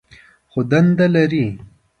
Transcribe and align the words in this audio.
خو 0.49 0.59
دنده 0.71 1.05
لري. 1.15 1.45